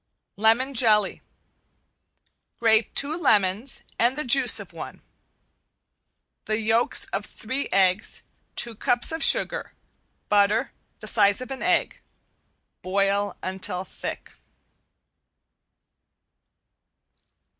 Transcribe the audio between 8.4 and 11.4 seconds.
two cups of sugar. Butter, the size